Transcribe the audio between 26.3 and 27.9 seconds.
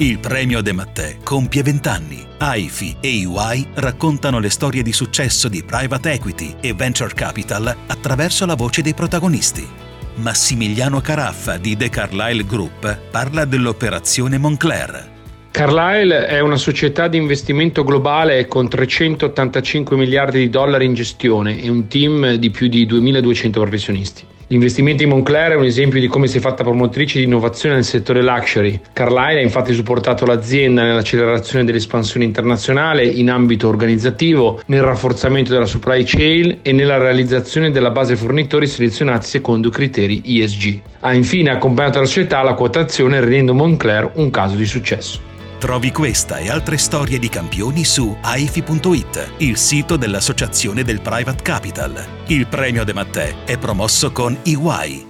è fatta promotrice di innovazione nel